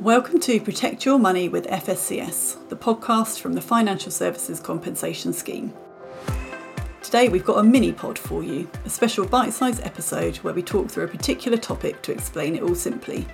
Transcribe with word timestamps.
Welcome 0.00 0.40
to 0.40 0.60
Protect 0.60 1.06
Your 1.06 1.18
Money 1.18 1.48
with 1.48 1.66
FSCS, 1.68 2.68
the 2.68 2.76
podcast 2.76 3.40
from 3.40 3.54
the 3.54 3.62
Financial 3.62 4.12
Services 4.12 4.60
Compensation 4.60 5.32
Scheme. 5.32 5.72
Today 7.02 7.30
we've 7.30 7.46
got 7.46 7.58
a 7.58 7.62
mini 7.62 7.92
pod 7.92 8.18
for 8.18 8.42
you, 8.42 8.70
a 8.84 8.90
special 8.90 9.26
bite 9.26 9.54
sized 9.54 9.82
episode 9.82 10.36
where 10.38 10.52
we 10.52 10.62
talk 10.62 10.90
through 10.90 11.04
a 11.04 11.08
particular 11.08 11.56
topic 11.56 12.02
to 12.02 12.12
explain 12.12 12.54
it 12.54 12.62
all 12.62 12.74
simply. 12.74 13.26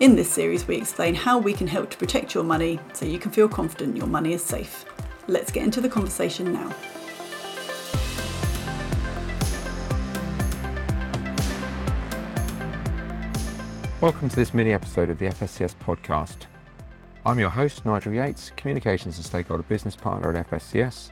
In 0.00 0.14
this 0.14 0.30
series, 0.30 0.68
we 0.68 0.76
explain 0.76 1.14
how 1.14 1.38
we 1.38 1.54
can 1.54 1.66
help 1.66 1.88
to 1.90 1.96
protect 1.96 2.34
your 2.34 2.44
money 2.44 2.78
so 2.92 3.06
you 3.06 3.18
can 3.18 3.32
feel 3.32 3.48
confident 3.48 3.96
your 3.96 4.06
money 4.06 4.34
is 4.34 4.44
safe. 4.44 4.84
Let's 5.26 5.50
get 5.50 5.64
into 5.64 5.80
the 5.80 5.88
conversation 5.88 6.52
now. 6.52 6.70
Welcome 14.00 14.28
to 14.28 14.36
this 14.36 14.54
mini 14.54 14.72
episode 14.72 15.10
of 15.10 15.18
the 15.18 15.26
FSCS 15.26 15.74
podcast. 15.84 16.46
I'm 17.26 17.40
your 17.40 17.50
host, 17.50 17.84
Nigel 17.84 18.12
Yates, 18.12 18.52
Communications 18.56 19.16
and 19.16 19.26
Stakeholder 19.26 19.64
Business 19.64 19.96
Partner 19.96 20.36
at 20.36 20.48
FSCS. 20.48 21.10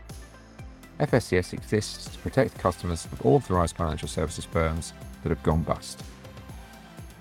FSCS 1.01 1.53
exists 1.53 2.09
to 2.15 2.19
protect 2.21 2.57
customers 2.61 3.07
of 3.07 3.27
authorised 3.27 3.75
financial 3.75 4.07
services 4.07 4.45
firms 4.45 4.93
that 5.25 5.31
have 5.31 5.43
gone 5.43 5.65
bust. 5.65 6.01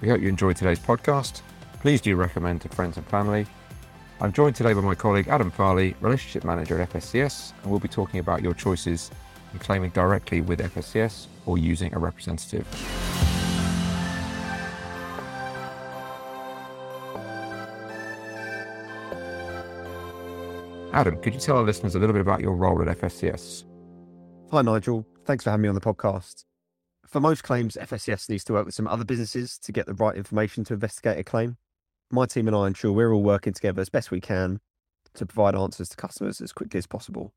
We 0.02 0.09
hope 0.09 0.22
you 0.22 0.30
enjoyed 0.30 0.55
today's 0.55 0.77
podcast. 0.77 1.41
Please 1.80 2.00
do 2.00 2.16
recommend 2.16 2.61
to 2.61 2.70
friends 2.70 2.97
and 2.97 3.08
family. 3.08 3.47
I'm 4.22 4.34
joined 4.34 4.55
today 4.55 4.73
by 4.73 4.81
my 4.81 4.94
colleague 4.94 5.30
Adam 5.30 5.50
Farley, 5.50 5.95
Relationship 6.00 6.44
Manager 6.44 6.80
at 6.80 6.91
FSCS, 6.91 7.53
and 7.63 7.72
we'll 7.72 7.80
be 7.80 7.88
talking 7.88 8.20
about 8.20 8.44
your 8.44 8.53
choices 8.53 9.09
in 9.52 9.58
claiming 9.58 9.89
directly 9.89 10.41
with 10.41 10.59
FSCS 10.59 11.25
or 11.47 11.58
using 11.58 11.91
a 11.95 11.97
representative. 11.97 12.67
Adam, 20.95 21.21
could 21.21 21.33
you 21.33 21.41
tell 21.41 21.57
our 21.57 21.63
listeners 21.63 21.95
a 21.95 21.99
little 21.99 22.13
bit 22.13 22.21
about 22.21 22.39
your 22.39 22.55
role 22.55 22.81
at 22.81 22.97
FSCS? 22.97 23.65
Hi, 24.51 24.61
Nigel. 24.61 25.05
Thanks 25.25 25.43
for 25.43 25.49
having 25.49 25.63
me 25.63 25.67
on 25.67 25.75
the 25.75 25.81
podcast. 25.81 26.45
For 27.05 27.19
most 27.19 27.43
claims, 27.43 27.75
FSCS 27.75 28.29
needs 28.29 28.45
to 28.45 28.53
work 28.53 28.65
with 28.65 28.75
some 28.75 28.88
other 28.88 29.03
businesses 29.03 29.57
to 29.57 29.73
get 29.73 29.88
the 29.88 29.93
right 29.93 30.16
information 30.16 30.63
to 30.63 30.73
investigate 30.73 31.19
a 31.19 31.23
claim. 31.25 31.57
My 32.11 32.25
team 32.25 32.47
and 32.47 32.55
I 32.55 32.67
ensure 32.67 32.93
we're 32.93 33.11
all 33.11 33.23
working 33.23 33.51
together 33.51 33.81
as 33.81 33.89
best 33.89 34.09
we 34.09 34.21
can 34.21 34.61
to 35.16 35.25
provide 35.25 35.53
answers 35.53 35.89
to 35.89 35.97
customers 35.97 36.39
as 36.39 36.53
quickly 36.53 36.77
as 36.77 36.88
possible. 36.88 37.33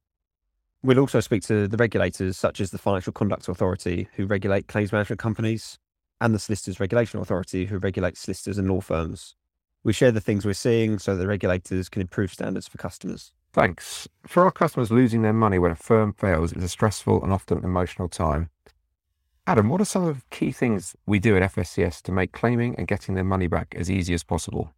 We'll 0.85 1.01
also 1.01 1.19
speak 1.19 1.43
to 1.47 1.67
the 1.67 1.77
regulators, 1.77 2.39
such 2.39 2.61
as 2.61 2.71
the 2.71 2.79
Financial 2.79 3.13
Conduct 3.13 3.49
Authority, 3.49 4.09
who 4.15 4.27
regulate 4.27 4.69
claims 4.69 4.93
management 4.93 5.19
companies, 5.19 5.81
and 6.21 6.33
the 6.33 6.39
Solicitors 6.39 6.79
Regulation 6.79 7.19
Authority, 7.19 7.67
who 7.67 7.79
regulates 7.79 8.21
solicitors 8.21 8.57
and 8.57 8.69
law 8.69 8.81
firms. 8.81 9.35
We 9.83 9.93
share 9.93 10.13
the 10.13 10.21
things 10.21 10.47
we're 10.47 10.53
seeing 10.53 11.01
so 11.01 11.17
that 11.17 11.21
the 11.21 11.27
regulators 11.27 11.89
can 11.89 12.03
improve 12.03 12.33
standards 12.33 12.69
for 12.69 12.79
customers. 12.79 13.33
Thanks. 13.53 14.07
For 14.27 14.45
our 14.45 14.51
customers, 14.51 14.91
losing 14.91 15.23
their 15.23 15.33
money 15.33 15.59
when 15.59 15.71
a 15.71 15.77
firm 15.77 16.13
fails 16.13 16.53
is 16.53 16.63
a 16.63 16.69
stressful 16.69 17.23
and 17.23 17.33
often 17.33 17.65
emotional 17.65 18.09
time. 18.09 18.51
Adam, 19.47 19.71
what 19.71 19.81
are 19.81 19.87
some 19.87 20.05
of 20.05 20.17
the 20.17 20.23
key 20.31 20.53
things 20.53 20.95
we 21.07 21.19
do 21.19 21.35
at 21.35 21.55
FSCS 21.55 22.03
to 22.03 22.13
make 22.13 22.33
claiming 22.33 22.75
and 22.77 22.87
getting 22.87 23.15
their 23.15 23.25
money 23.25 23.47
back 23.47 23.75
as 23.77 23.91
easy 23.91 24.13
as 24.13 24.23
possible? 24.23 24.75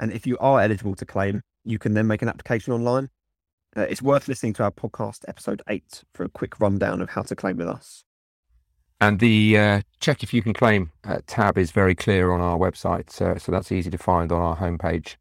And 0.00 0.10
if 0.10 0.26
you 0.26 0.38
are 0.38 0.62
eligible 0.62 0.94
to 0.94 1.04
claim, 1.04 1.42
you 1.64 1.78
can 1.78 1.92
then 1.92 2.06
make 2.06 2.22
an 2.22 2.30
application 2.30 2.72
online. 2.72 3.10
Uh, 3.76 3.82
it's 3.82 4.00
worth 4.00 4.26
listening 4.26 4.54
to 4.54 4.62
our 4.62 4.70
podcast, 4.70 5.18
episode 5.28 5.60
eight, 5.68 6.02
for 6.14 6.24
a 6.24 6.30
quick 6.30 6.60
rundown 6.60 7.02
of 7.02 7.10
how 7.10 7.20
to 7.20 7.36
claim 7.36 7.58
with 7.58 7.68
us. 7.68 8.02
And 9.02 9.20
the 9.20 9.58
uh, 9.58 9.82
check 10.00 10.22
if 10.22 10.32
you 10.32 10.40
can 10.40 10.54
claim 10.54 10.92
uh, 11.04 11.18
tab 11.26 11.58
is 11.58 11.72
very 11.72 11.94
clear 11.94 12.32
on 12.32 12.40
our 12.40 12.56
website, 12.56 13.10
so 13.10 13.52
that's 13.52 13.70
easy 13.70 13.90
to 13.90 13.98
find 13.98 14.32
on 14.32 14.40
our 14.40 14.56
homepage. 14.56 15.16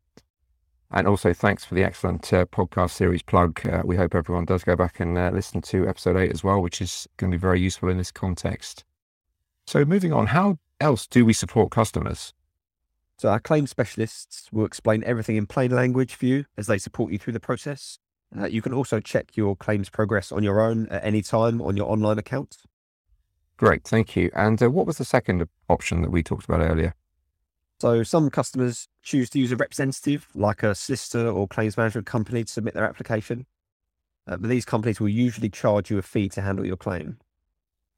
And 0.91 1.07
also, 1.07 1.33
thanks 1.33 1.65
for 1.65 1.75
the 1.75 1.83
excellent 1.83 2.31
uh, 2.31 2.45
podcast 2.45 2.91
series 2.91 3.23
plug. 3.23 3.65
Uh, 3.67 3.81
we 3.83 3.97
hope 3.97 4.13
everyone 4.13 4.45
does 4.45 4.63
go 4.63 4.75
back 4.75 4.99
and 4.99 5.17
uh, 5.17 5.31
listen 5.33 5.61
to 5.61 5.87
episode 5.87 6.15
eight 6.15 6.31
as 6.31 6.43
well, 6.43 6.61
which 6.61 6.81
is 6.81 7.07
going 7.17 7.31
to 7.31 7.37
be 7.37 7.41
very 7.41 7.59
useful 7.59 7.89
in 7.89 7.97
this 7.97 8.11
context. 8.11 8.83
So, 9.65 9.83
moving 9.83 10.13
on, 10.13 10.27
how 10.27 10.59
else 10.79 11.07
do 11.07 11.25
we 11.25 11.33
support 11.33 11.71
customers? 11.71 12.33
So, 13.17 13.29
our 13.29 13.39
claim 13.39 13.65
specialists 13.65 14.49
will 14.51 14.65
explain 14.65 15.03
everything 15.05 15.37
in 15.37 15.47
plain 15.47 15.71
language 15.71 16.13
for 16.13 16.27
you 16.27 16.45
as 16.57 16.67
they 16.67 16.77
support 16.77 17.11
you 17.11 17.17
through 17.17 17.33
the 17.33 17.39
process. 17.39 17.97
Uh, 18.37 18.45
you 18.45 18.61
can 18.61 18.73
also 18.73 18.99
check 18.99 19.35
your 19.35 19.55
claims 19.55 19.89
progress 19.89 20.31
on 20.31 20.43
your 20.43 20.61
own 20.61 20.87
at 20.89 21.03
any 21.03 21.21
time 21.21 21.61
on 21.61 21.75
your 21.75 21.89
online 21.89 22.19
account. 22.19 22.57
Great, 23.57 23.85
thank 23.85 24.15
you. 24.15 24.29
And 24.35 24.61
uh, 24.61 24.69
what 24.69 24.85
was 24.85 24.97
the 24.97 25.05
second 25.05 25.47
option 25.69 26.01
that 26.01 26.11
we 26.11 26.21
talked 26.21 26.45
about 26.45 26.59
earlier? 26.59 26.93
So 27.85 28.01
some 28.01 28.31
customers 28.31 28.87
choose 29.03 29.29
to 29.29 29.39
use 29.39 29.51
a 29.51 29.55
representative 29.55 30.27
like 30.33 30.63
a 30.63 30.73
solicitor 30.73 31.29
or 31.29 31.47
claims 31.47 31.77
management 31.77 32.07
company 32.07 32.43
to 32.43 32.51
submit 32.51 32.73
their 32.73 32.83
application. 32.83 33.45
Uh, 34.25 34.37
but 34.37 34.49
these 34.49 34.65
companies 34.65 34.99
will 34.99 35.07
usually 35.07 35.51
charge 35.51 35.91
you 35.91 35.99
a 35.99 36.01
fee 36.01 36.27
to 36.29 36.41
handle 36.41 36.65
your 36.65 36.77
claim. 36.77 37.19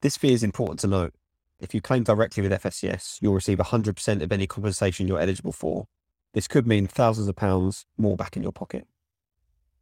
This 0.01 0.17
fee 0.17 0.33
is 0.33 0.43
important 0.43 0.81
to 0.81 0.87
note. 0.87 1.13
If 1.61 1.73
you 1.73 1.79
claim 1.79 2.03
directly 2.03 2.43
with 2.43 2.51
FSCS, 2.51 3.19
you'll 3.21 3.33
receive 3.33 3.59
100% 3.59 4.21
of 4.21 4.29
any 4.33 4.45
compensation 4.45 5.07
you're 5.07 5.21
eligible 5.21 5.53
for. 5.53 5.87
This 6.33 6.49
could 6.49 6.67
mean 6.67 6.87
thousands 6.87 7.29
of 7.29 7.37
pounds 7.37 7.85
more 7.97 8.17
back 8.17 8.35
in 8.35 8.43
your 8.43 8.51
pocket. 8.51 8.85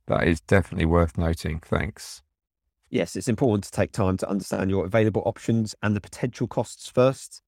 That 0.05 0.27
is 0.27 0.39
definitely 0.39 0.85
worth 0.85 1.17
noting. 1.17 1.61
Thanks. 1.65 2.21
Yes, 2.91 3.15
it's 3.15 3.27
important 3.27 3.63
to 3.63 3.71
take 3.71 3.91
time 3.91 4.17
to 4.17 4.29
understand 4.29 4.69
your 4.69 4.85
available 4.85 5.23
options 5.25 5.73
and 5.81 5.95
the 5.95 5.99
potential 5.99 6.45
costs 6.45 6.89
first 6.89 7.41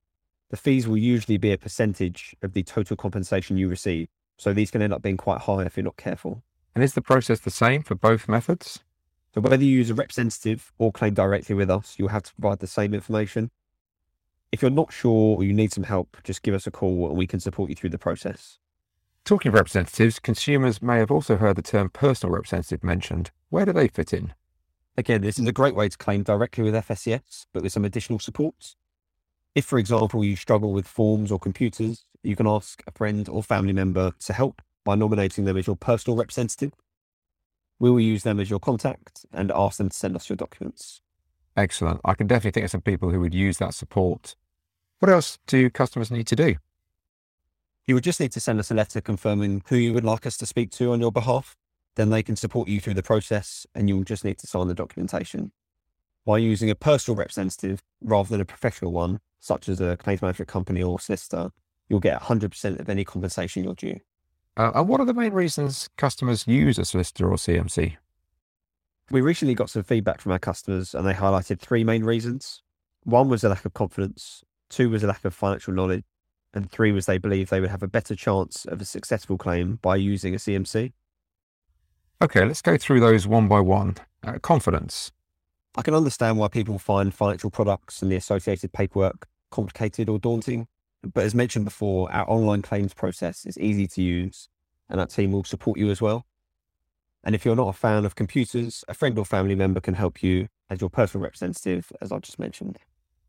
the 0.49 0.57
fees 0.57 0.87
will 0.87 0.97
usually 0.97 1.37
be 1.37 1.51
a 1.51 1.57
percentage 1.57 2.35
of 2.41 2.53
the 2.53 2.63
total 2.63 2.95
compensation 2.95 3.57
you 3.57 3.67
receive. 3.67 4.07
So 4.37 4.53
these 4.53 4.71
can 4.71 4.81
end 4.81 4.93
up 4.93 5.01
being 5.01 5.17
quite 5.17 5.41
high 5.41 5.63
if 5.63 5.75
you're 5.75 5.83
not 5.83 5.97
careful. 5.97 6.43
And 6.75 6.83
is 6.83 6.93
the 6.93 7.01
process 7.01 7.39
the 7.39 7.49
same 7.49 7.83
for 7.83 7.95
both 7.95 8.29
methods? 8.29 8.83
So 9.33 9.41
whether 9.41 9.63
you 9.63 9.71
use 9.71 9.89
a 9.89 9.95
representative 9.95 10.71
or 10.77 10.91
claim 10.91 11.13
directly 11.13 11.55
with 11.55 11.69
us, 11.69 11.95
you'll 11.97 12.09
have 12.09 12.23
to 12.23 12.33
provide 12.35 12.59
the 12.59 12.67
same 12.67 12.93
information. 12.93 13.51
If 14.51 14.61
you're 14.61 14.71
not 14.71 14.93
sure 14.93 15.37
or 15.37 15.43
you 15.43 15.53
need 15.53 15.73
some 15.73 15.83
help, 15.83 16.17
just 16.23 16.43
give 16.43 16.53
us 16.53 16.67
a 16.67 16.71
call 16.71 17.07
and 17.09 17.17
we 17.17 17.27
can 17.27 17.39
support 17.39 17.69
you 17.69 17.75
through 17.75 17.89
the 17.89 17.97
process. 17.97 18.59
Talking 19.25 19.49
of 19.49 19.55
representatives, 19.55 20.19
consumers 20.19 20.81
may 20.81 20.99
have 20.99 21.11
also 21.11 21.35
heard 21.35 21.57
the 21.57 21.61
term 21.61 21.89
personal 21.89 22.33
representative 22.33 22.83
mentioned. 22.83 23.31
Where 23.49 23.65
do 23.65 23.73
they 23.73 23.89
fit 23.89 24.13
in? 24.13 24.33
Again, 24.95 25.21
this 25.21 25.37
is 25.37 25.45
a 25.45 25.51
great 25.51 25.75
way 25.75 25.89
to 25.89 25.97
claim 25.97 26.23
directly 26.23 26.63
with 26.63 26.73
FSCS, 26.73 27.45
but 27.53 27.61
with 27.61 27.73
some 27.73 27.85
additional 27.85 28.19
support. 28.19 28.75
If, 29.57 29.65
for 29.65 29.79
example, 29.79 30.23
you 30.23 30.35
struggle 30.35 30.71
with 30.71 30.85
forms 30.85 31.31
or 31.31 31.39
computers, 31.39 32.05
you 32.21 32.35
can 32.35 32.45
ask 32.45 32.83
a 32.85 32.91
friend 32.91 33.27
or 33.27 33.41
family 33.41 33.73
member 33.73 34.13
to 34.19 34.33
help 34.33 34.61
by 34.85 34.93
nominating 34.93 35.45
them 35.45 35.57
as 35.57 35.65
your 35.65 35.75
personal 35.75 36.15
representative. 36.15 36.73
We 37.79 37.89
will 37.89 37.99
use 37.99 38.21
them 38.21 38.39
as 38.39 38.51
your 38.51 38.59
contact 38.59 39.25
and 39.33 39.51
ask 39.51 39.79
them 39.79 39.89
to 39.89 39.97
send 39.97 40.15
us 40.15 40.29
your 40.29 40.35
documents. 40.35 41.01
Excellent. 41.55 42.01
I 42.05 42.13
can 42.13 42.27
definitely 42.27 42.51
think 42.51 42.65
of 42.65 42.69
some 42.69 42.81
people 42.81 43.09
who 43.09 43.19
would 43.19 43.33
use 43.33 43.57
that 43.57 43.73
support. 43.73 44.35
What 44.99 45.09
else 45.09 45.39
do 45.47 45.71
customers 45.71 46.11
need 46.11 46.27
to 46.27 46.35
do? 46.35 46.57
You 47.87 47.95
would 47.95 48.03
just 48.03 48.19
need 48.19 48.33
to 48.33 48.39
send 48.39 48.59
us 48.59 48.69
a 48.69 48.75
letter 48.75 49.01
confirming 49.01 49.63
who 49.69 49.75
you 49.77 49.91
would 49.91 50.05
like 50.05 50.27
us 50.27 50.37
to 50.37 50.45
speak 50.45 50.69
to 50.73 50.91
on 50.91 51.01
your 51.01 51.11
behalf. 51.11 51.57
Then 51.95 52.11
they 52.11 52.21
can 52.21 52.35
support 52.35 52.67
you 52.67 52.79
through 52.79 52.93
the 52.93 53.01
process 53.01 53.65
and 53.73 53.89
you'll 53.89 54.03
just 54.03 54.23
need 54.23 54.37
to 54.37 54.45
sign 54.45 54.67
the 54.67 54.75
documentation. 54.75 55.51
By 56.27 56.37
using 56.37 56.69
a 56.69 56.75
personal 56.75 57.17
representative 57.17 57.81
rather 58.01 58.29
than 58.29 58.41
a 58.41 58.45
professional 58.45 58.91
one, 58.91 59.19
such 59.39 59.69
as 59.69 59.79
a 59.81 59.97
claims 59.97 60.21
management 60.21 60.49
company 60.49 60.81
or 60.81 60.99
solicitor, 60.99 61.51
you'll 61.89 61.99
get 61.99 62.21
100% 62.21 62.79
of 62.79 62.89
any 62.89 63.03
compensation 63.03 63.63
you're 63.63 63.75
due. 63.75 63.99
Uh, 64.55 64.71
and 64.73 64.87
what 64.87 64.99
are 64.99 65.05
the 65.05 65.13
main 65.13 65.33
reasons 65.33 65.89
customers 65.97 66.47
use 66.47 66.79
a 66.79 66.85
solicitor 66.85 67.29
or 67.29 67.35
CMC? 67.35 67.97
We 69.09 69.21
recently 69.21 69.53
got 69.53 69.69
some 69.69 69.83
feedback 69.83 70.19
from 70.19 70.31
our 70.31 70.39
customers 70.39 70.93
and 70.93 71.07
they 71.07 71.13
highlighted 71.13 71.59
three 71.59 71.83
main 71.83 72.03
reasons. 72.03 72.63
One 73.03 73.29
was 73.29 73.43
a 73.43 73.49
lack 73.49 73.63
of 73.63 73.73
confidence, 73.73 74.43
two 74.69 74.89
was 74.89 75.03
a 75.03 75.07
lack 75.07 75.23
of 75.23 75.33
financial 75.33 75.73
knowledge, 75.73 76.03
and 76.53 76.69
three 76.69 76.91
was 76.91 77.05
they 77.05 77.17
believe 77.17 77.49
they 77.49 77.61
would 77.61 77.69
have 77.69 77.83
a 77.83 77.87
better 77.87 78.15
chance 78.15 78.65
of 78.65 78.81
a 78.81 78.85
successful 78.85 79.37
claim 79.37 79.79
by 79.81 79.95
using 79.95 80.33
a 80.33 80.37
CMC. 80.37 80.91
Okay, 82.21 82.43
let's 82.43 82.63
go 82.63 82.77
through 82.77 82.99
those 82.99 83.27
one 83.27 83.47
by 83.47 83.59
one. 83.59 83.95
Uh, 84.25 84.39
confidence. 84.39 85.11
I 85.77 85.83
can 85.83 85.93
understand 85.93 86.39
why 86.39 86.47
people 86.47 86.79
find 86.79 87.13
financial 87.13 87.51
products 87.51 88.01
and 88.01 88.11
the 88.11 88.15
associated 88.15 88.73
paperwork 88.73 89.27
complicated 89.51 90.09
or 90.09 90.17
daunting. 90.17 90.67
But 91.03 91.23
as 91.23 91.35
mentioned 91.35 91.65
before, 91.65 92.11
our 92.11 92.27
online 92.27 92.63
claims 92.63 92.95
process 92.95 93.45
is 93.45 93.59
easy 93.59 93.85
to 93.89 94.01
use 94.01 94.49
and 94.89 94.99
our 94.99 95.05
team 95.05 95.31
will 95.31 95.43
support 95.43 95.77
you 95.77 95.91
as 95.91 96.01
well. 96.01 96.25
And 97.23 97.35
if 97.35 97.45
you're 97.45 97.55
not 97.55 97.67
a 97.67 97.73
fan 97.73 98.05
of 98.05 98.15
computers, 98.15 98.83
a 98.87 98.95
friend 98.95 99.19
or 99.19 99.25
family 99.25 99.53
member 99.53 99.79
can 99.79 99.93
help 99.93 100.23
you 100.23 100.47
as 100.69 100.81
your 100.81 100.89
personal 100.89 101.23
representative, 101.23 101.91
as 102.01 102.11
I 102.11 102.17
just 102.19 102.39
mentioned. 102.39 102.79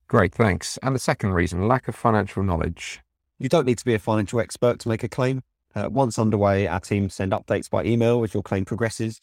Great, 0.07 0.35
thanks. 0.35 0.79
And 0.83 0.95
the 0.95 1.01
second 1.01 1.35
reason, 1.35 1.69
lack 1.69 1.87
of 1.87 1.95
financial 1.95 2.43
knowledge. 2.43 3.01
You 3.39 3.51
don't 3.51 3.67
need 3.67 3.79
to 3.79 3.85
be 3.85 3.95
a 3.95 3.99
financial 3.99 4.41
expert 4.41 4.79
to 4.81 4.89
make 4.89 5.03
a 5.03 5.09
claim. 5.09 5.43
Uh, 5.75 5.89
once 5.91 6.19
underway, 6.19 6.67
our 6.67 6.81
team 6.81 7.11
send 7.11 7.33
updates 7.33 7.69
by 7.69 7.85
email 7.85 8.25
as 8.25 8.33
your 8.33 8.43
claim 8.43 8.65
progresses. 8.65 9.21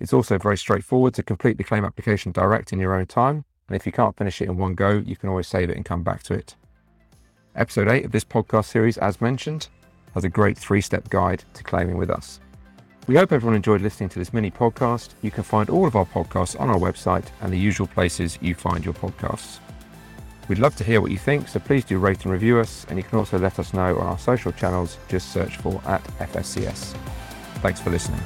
It's 0.00 0.14
also 0.14 0.38
very 0.38 0.56
straightforward 0.56 1.12
to 1.14 1.22
complete 1.22 1.58
the 1.58 1.64
claim 1.64 1.84
application 1.84 2.32
direct 2.32 2.72
in 2.72 2.80
your 2.80 2.94
own 2.94 3.04
time, 3.04 3.44
and 3.68 3.76
if 3.76 3.84
you 3.84 3.92
can't 3.92 4.16
finish 4.16 4.40
it 4.40 4.48
in 4.48 4.56
one 4.56 4.74
go, 4.74 5.02
you 5.04 5.16
can 5.16 5.28
always 5.28 5.46
save 5.46 5.68
it 5.68 5.76
and 5.76 5.84
come 5.84 6.02
back 6.02 6.22
to 6.22 6.32
it. 6.32 6.56
Episode 7.54 7.88
8 7.88 8.06
of 8.06 8.12
this 8.12 8.24
podcast 8.24 8.64
series, 8.64 8.96
as 8.96 9.20
mentioned, 9.20 9.68
has 10.14 10.24
a 10.24 10.30
great 10.30 10.56
three 10.56 10.80
step 10.80 11.10
guide 11.10 11.44
to 11.52 11.62
claiming 11.62 11.98
with 11.98 12.08
us. 12.08 12.40
We 13.08 13.16
hope 13.16 13.32
everyone 13.32 13.56
enjoyed 13.56 13.80
listening 13.80 14.10
to 14.10 14.20
this 14.20 14.32
mini 14.32 14.52
podcast. 14.52 15.10
You 15.22 15.32
can 15.32 15.42
find 15.42 15.68
all 15.68 15.86
of 15.86 15.96
our 15.96 16.06
podcasts 16.06 16.58
on 16.60 16.70
our 16.70 16.78
website 16.78 17.26
and 17.40 17.52
the 17.52 17.58
usual 17.58 17.88
places 17.88 18.38
you 18.40 18.54
find 18.54 18.84
your 18.84 18.94
podcasts. 18.94 19.58
We'd 20.48 20.60
love 20.60 20.76
to 20.76 20.84
hear 20.84 21.00
what 21.00 21.10
you 21.10 21.18
think, 21.18 21.48
so 21.48 21.58
please 21.58 21.84
do 21.84 21.98
rate 21.98 22.22
and 22.24 22.32
review 22.32 22.58
us, 22.58 22.86
and 22.88 22.98
you 22.98 23.02
can 23.02 23.18
also 23.18 23.38
let 23.38 23.58
us 23.58 23.74
know 23.74 23.98
on 23.98 24.06
our 24.06 24.18
social 24.18 24.52
channels. 24.52 24.98
Just 25.08 25.32
search 25.32 25.56
for 25.56 25.80
at 25.84 26.02
FSCS. 26.18 26.94
Thanks 27.60 27.80
for 27.80 27.90
listening. 27.90 28.20